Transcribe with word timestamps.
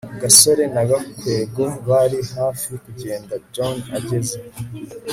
gasore 0.21 0.63
na 0.73 0.83
gakwego 0.89 1.63
bari 1.87 2.19
hafi 2.35 2.69
kugenda 2.83 3.33
john 3.53 3.77
ageze 3.97 4.37